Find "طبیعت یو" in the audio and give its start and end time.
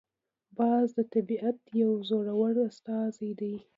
1.13-1.91